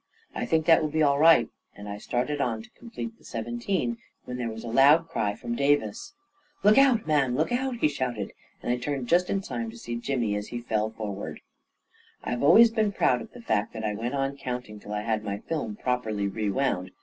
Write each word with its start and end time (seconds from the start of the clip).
"I 0.33 0.47
think 0.47 0.65
that 0.65 0.81
will 0.81 0.89
be 0.89 1.03
all 1.03 1.19
right," 1.19 1.47
and 1.75 1.87
I 1.87 1.99
started 1.99 2.41
on 2.41 2.63
to 2.63 2.71
complete 2.71 3.19
the 3.19 3.23
seventeen, 3.23 3.99
when 4.25 4.37
there 4.37 4.49
was 4.49 4.63
a 4.63 4.67
loud 4.69 5.07
cry 5.07 5.35
from 5.35 5.53
Davis. 5.53 6.15
A 6.63 6.73
KING 6.73 6.73
IN 6.73 6.73
BABYLON 6.73 6.93
185 7.05 7.29
11 7.37 7.37
Look 7.37 7.51
out, 7.53 7.69
man; 7.69 7.69
look 7.69 7.75
out!" 7.77 7.81
he 7.81 7.87
shouted, 7.87 8.33
and 8.63 8.71
I 8.71 8.77
turned 8.77 9.07
just 9.07 9.29
in 9.29 9.41
time 9.41 9.69
to 9.69 9.77
see 9.77 9.95
Jimmy 9.97 10.33
as 10.35 10.47
he 10.47 10.59
fell 10.59 10.89
for 10.89 11.13
ward. 11.13 11.41
I 12.23 12.31
have 12.31 12.41
always 12.41 12.71
been 12.71 12.91
proud 12.91 13.21
of 13.21 13.31
the 13.33 13.41
fact 13.43 13.73
that 13.73 13.83
I 13.85 13.93
went 13.93 14.15
on 14.15 14.37
counting 14.37 14.79
till 14.79 14.91
I 14.93 15.03
had 15.03 15.23
my 15.23 15.37
film 15.37 15.75
properly 15.75 16.27
re 16.27 16.49
wound. 16.49 16.89